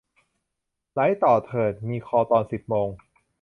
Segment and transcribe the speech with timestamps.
[0.91, 2.87] ไหลต่อเถิด มีคอลตอนสิบโมง